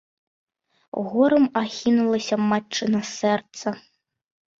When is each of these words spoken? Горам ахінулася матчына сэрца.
Горам 1.09 1.45
ахінулася 1.61 2.35
матчына 2.53 3.01
сэрца. 3.11 3.75